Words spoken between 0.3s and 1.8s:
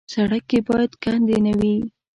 کې باید کندې نه وي.